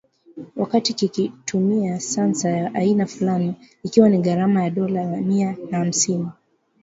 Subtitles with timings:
[0.55, 6.29] wakati kikitumia sensa ya aina fulani, ikiwa na gharama ya dola mia na hamsini